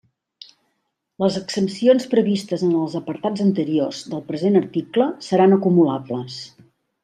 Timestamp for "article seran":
4.65-5.59